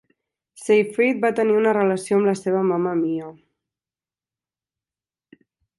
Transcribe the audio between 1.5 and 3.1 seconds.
una relació amb la seva Mamma